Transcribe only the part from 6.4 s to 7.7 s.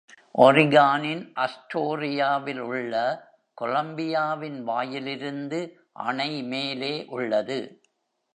மேலே உள்ளது.